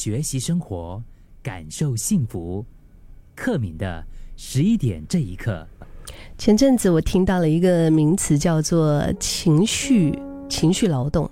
[0.00, 1.02] 学习生活，
[1.42, 2.64] 感受幸福。
[3.34, 4.04] 克敏的
[4.36, 5.66] 十一点这一刻。
[6.38, 10.16] 前阵子我听到了一个名词，叫做情绪
[10.48, 11.28] 情绪劳动。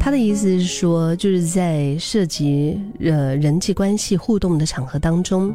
[0.00, 5.54] 他的意思是说，就是在涉及呃人际关系互动的场合当中，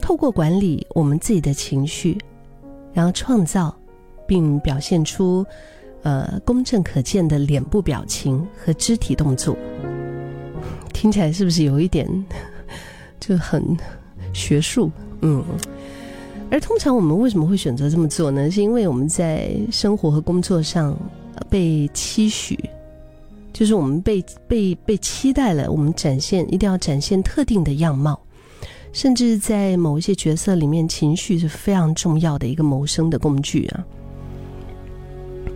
[0.00, 2.16] 透过管理我们自己的情绪，
[2.92, 3.76] 然后创造
[4.24, 5.44] 并表现出
[6.04, 9.56] 呃公正可见的脸部表情和肢体动作。
[11.02, 12.08] 听起来是不是有一点
[13.18, 13.76] 就很
[14.32, 14.88] 学术？
[15.22, 15.44] 嗯。
[16.48, 18.48] 而通常我们为什么会选择这么做呢？
[18.48, 20.96] 是因为我们在生活和工作上
[21.50, 22.56] 被期许，
[23.52, 28.16] 就是我们被被被期待了，我们展现一定要展现特定的样貌，
[28.92, 33.84] 甚至在某一些角色里面，情绪是非常重要的一个谋生的工具啊。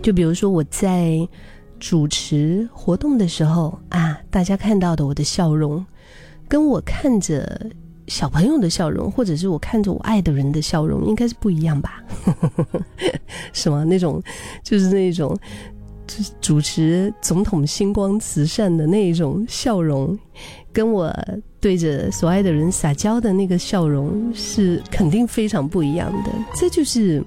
[0.01, 1.25] 就比如说我在
[1.79, 5.85] 主持活动的时候啊，大家看到的我的笑容，
[6.47, 7.69] 跟我看着。
[8.09, 12.01] 小朋友的笑容，或者是我看着我爱的人的笑容，应该是不一样吧？
[13.51, 13.83] 是吗？
[13.83, 14.23] 那种
[14.63, 15.37] 就是那种，
[16.07, 20.17] 就是主持总统星光慈善的那种笑容，
[20.71, 21.13] 跟我
[21.59, 26.31] 对着所爱的人撒娇的那个笑容，是肯定非常不一样的。
[26.55, 27.21] 这就是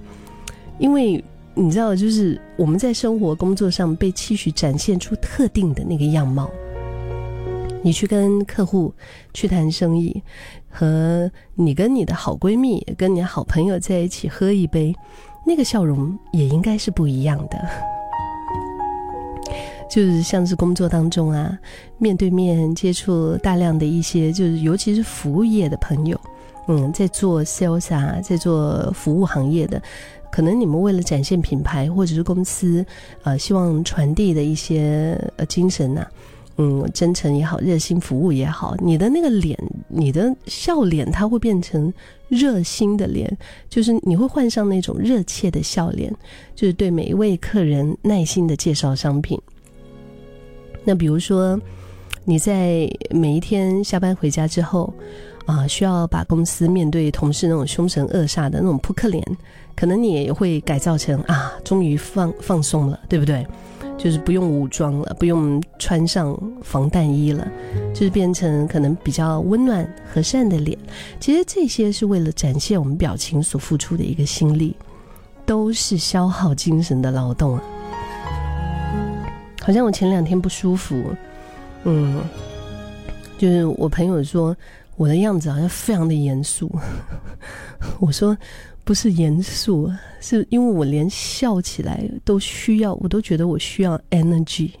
[0.79, 6.49] 因为你知道，就是我们在生活工作上被期许展现出特定的那个样貌。
[7.83, 8.93] 你去跟客户
[9.33, 10.21] 去谈生意。
[10.73, 14.95] 和你跟你的好闺蜜、跟你好朋友在一起喝一杯，
[15.45, 17.57] 那个笑容也应该是不一样的。
[19.91, 21.59] 就是像是工作当中啊，
[21.97, 26.17] 面对面接触大量的一些，就是尤其是服务业的朋友，
[26.67, 29.81] 嗯，在做 sales 啊，在做服务行业的，
[30.31, 32.85] 可能你们为了展现品牌或者是公司，
[33.23, 36.07] 呃，希望传递的一些呃精神呐。
[36.57, 41.91] 嗯，真诚也好，热心服务也好，你的那个脸，你的笑脸，它会变成
[42.27, 43.35] 热心的脸，
[43.69, 46.13] 就是你会换上那种热切的笑脸，
[46.53, 49.39] 就是对每一位客人耐心的介绍商品。
[50.83, 51.59] 那比如说，
[52.25, 54.93] 你在每一天下班回家之后，
[55.45, 59.23] 啊，需要把公司面对同事那种凶神恶煞的那种扑克脸，
[59.75, 63.45] 可能你也会改造成啊，终于放放松了，对不对？
[63.97, 67.47] 就是不用武装了，不用穿上防弹衣了，
[67.93, 70.75] 就是变成可能比较温暖和善的脸。
[71.19, 74.75] 其实这些是为了展现我们表情所付出的一个心力，
[75.45, 77.63] 都是消耗精神的劳动啊。
[79.61, 81.03] 好像我前两天不舒服，
[81.83, 82.23] 嗯，
[83.37, 84.57] 就是我朋友说
[84.95, 86.71] 我的样子好像非常的严肃，
[87.99, 88.37] 我说。
[88.83, 94.71] 不是严肃，是因为我连笑起来都需要，我都觉得我需要 energy，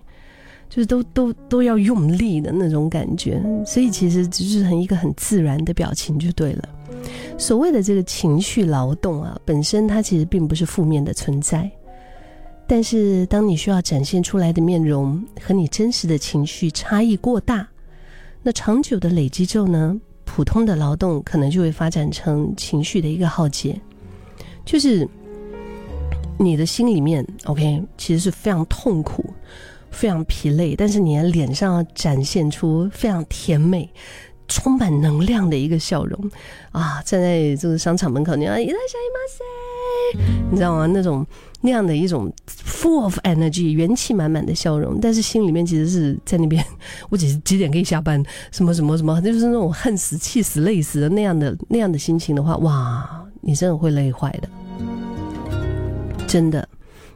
[0.67, 6.67] 就是都都都要用力的那种感觉，所以其实就是很一个很自然的表情就对了。
[7.37, 11.69] 所谓的这个情绪劳动啊，本身它其实并不是负面的存在，
[12.65, 17.65] 但是当你需要展现出来的面容和你真实的情绪差异过大，
[18.43, 23.79] 那长久的累积之后呢，普通的劳动可能就会发展成情绪的一个耗竭。
[24.65, 25.07] 就是
[26.37, 29.31] 你的心里面，OK，其实是非常痛苦、
[29.91, 33.87] 非常疲累，但是你的脸上展现出非常甜美、
[34.47, 36.31] 充满能量的一个笑容
[36.71, 37.01] 啊！
[37.03, 39.43] 站在这个商场门口，你要一来下一马塞，
[40.49, 40.85] 你知道吗？
[40.87, 41.25] 那种
[41.61, 46.63] 那样的一种 full of energy、元气满满的笑容，但是心里面其实是在那边，
[47.09, 48.23] 我几几点可以下班？
[48.51, 53.25] 什么什么什么，就是那种恨死、气死、累死的那样的那样的心情的话，哇！
[53.41, 54.49] 你真的会累坏的，
[56.27, 56.67] 真的。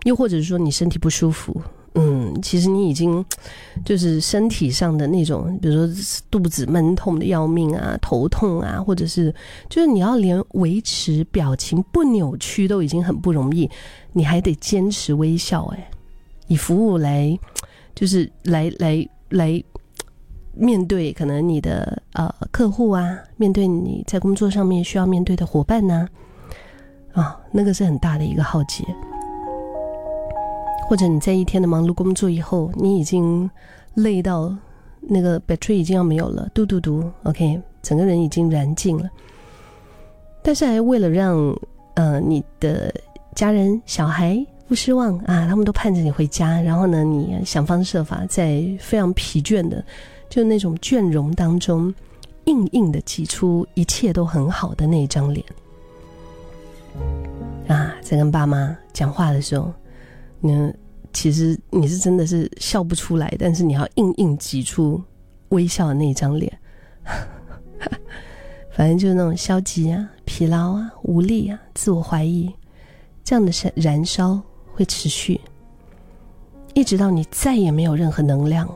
[0.06, 1.60] 又或者是说你身体不舒服，
[1.96, 3.24] 嗯，其实你已经
[3.86, 5.96] 就是身体上的那种，比如说
[6.30, 9.34] 肚子闷痛的要命啊，头痛啊，或者是
[9.70, 13.70] 就是你要连维持表情不扭曲都已经很不容易，
[14.12, 15.90] 你还得坚持微笑，哎，
[16.48, 17.38] 以服务来
[17.96, 19.64] 就是来来来
[20.54, 26.08] 面对可能你的呃客户啊，面对你在工作上面需要面对的伙伴呢。
[27.14, 28.84] 啊，那个是很大的一个浩劫，
[30.88, 33.50] 或者你在一天的忙碌工作以后，你已经
[33.96, 34.56] 累到
[35.02, 39.10] 那个 battery 已经要没有了，嘟嘟嘟，OK，整个人已经燃尽了。
[40.44, 41.38] 但是还为了让
[41.96, 42.94] 呃你的
[43.34, 49.84] 家人小孩不失望啊，他们都盼着你回家，然后呢，你想方设法在非常疲倦的
[50.30, 51.94] 就那种倦容当中，
[52.46, 55.44] 硬硬的挤出一切都很好的那一张脸。
[57.68, 59.74] 啊，在跟爸妈讲话的时候，
[60.40, 60.74] 那
[61.14, 65.02] 其实你是真的是笑不出来，但是你要硬硬挤出
[65.50, 66.52] 微笑的那一张脸，
[68.72, 72.52] 反正就是那种消极啊、疲劳啊、无力啊、自我怀疑，
[73.24, 74.42] 这样的燃燃烧
[74.74, 75.40] 会持续，
[76.74, 78.68] 一直到你再也没有任何能量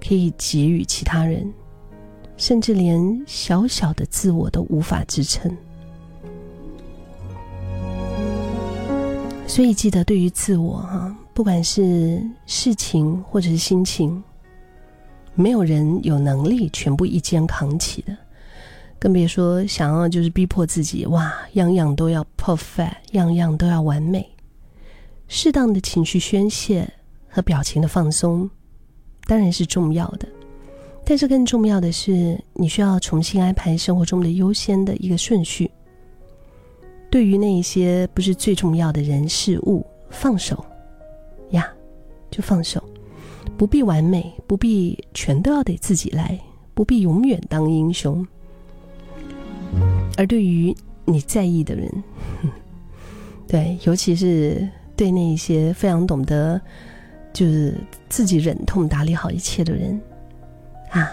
[0.00, 1.52] 可以给予其他人，
[2.36, 5.54] 甚至连小小的自我都无法支撑。
[9.48, 14.22] 所以记得，对于自我哈，不管是事情或者是心情，
[15.34, 18.16] 没有人有能力全部一肩扛起的，
[19.00, 24.28] 更别说想要就是逼迫自己哇，样样都要 perfect，样样都要完美。
[25.26, 26.88] 适当的情绪宣泄
[27.28, 28.48] 和表情的放松，
[29.26, 30.28] 当然是重要的，
[31.04, 35.68] 但是更重要的是，你需要重新安排生活中的优先的一个顺序。
[37.10, 40.64] 对于那一些不是最重要的人事物，放手
[41.50, 41.66] 呀，
[42.30, 42.82] 就放手，
[43.56, 46.38] 不必完美，不必全都要得自己来，
[46.74, 48.26] 不必永远当英雄。
[50.16, 50.74] 而对于
[51.04, 51.90] 你在意的人，
[53.48, 56.60] 对，尤其是对那一些非常懂得
[57.32, 57.74] 就是
[58.08, 59.98] 自己忍痛打理好一切的人
[60.90, 61.10] 啊，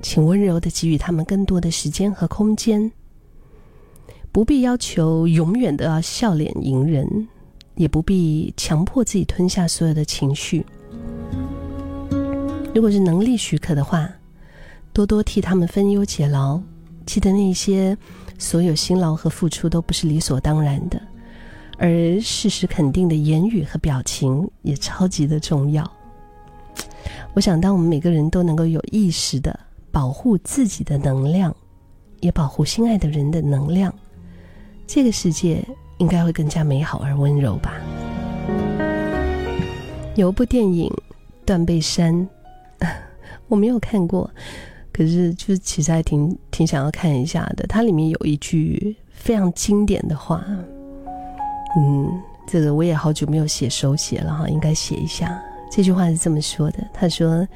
[0.00, 2.90] 请温柔的给予他们更多的时间和空间。
[4.32, 7.28] 不必要求永远都要笑脸迎人，
[7.76, 10.64] 也不必强迫自己吞下所有的情绪。
[12.74, 14.08] 如果是能力许可的话，
[14.90, 16.58] 多多替他们分忧解劳。
[17.04, 17.94] 记得那些
[18.38, 20.98] 所有辛劳和付出都不是理所当然的，
[21.76, 25.90] 而事实肯定的言语和表情也超级的重要。
[27.34, 29.58] 我想，当我们每个人都能够有意识的
[29.90, 31.54] 保护自己的能量，
[32.20, 33.92] 也保护心爱的人的能量。
[34.94, 35.66] 这个世界
[35.96, 37.80] 应该会更加美好而温柔吧。
[40.16, 40.86] 有一部电影
[41.46, 42.14] 《断背山》，
[43.48, 44.30] 我没有看过，
[44.92, 47.64] 可是就是其实还挺挺想要看一下的。
[47.66, 50.44] 它里面有一句非常经典的话，
[51.78, 55.42] 嗯，这个我也好久没有写手写了哈，应该写一下。
[55.70, 57.48] 这句话是这么说的：他说，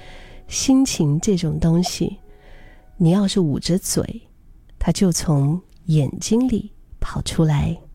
[0.48, 2.16] 心情这种东西，
[2.96, 4.22] 你要是捂着嘴，
[4.78, 6.72] 它就从眼睛里。
[7.06, 7.85] 跑出来。